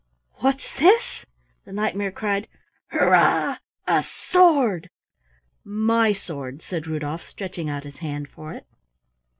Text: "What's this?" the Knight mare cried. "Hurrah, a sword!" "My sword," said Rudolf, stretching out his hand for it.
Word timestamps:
"What's 0.39 0.73
this?" 0.79 1.27
the 1.63 1.71
Knight 1.71 1.95
mare 1.95 2.11
cried. 2.11 2.47
"Hurrah, 2.87 3.57
a 3.87 4.01
sword!" 4.01 4.89
"My 5.63 6.11
sword," 6.11 6.63
said 6.63 6.87
Rudolf, 6.87 7.23
stretching 7.29 7.69
out 7.69 7.83
his 7.83 7.97
hand 7.97 8.27
for 8.27 8.51
it. 8.51 8.65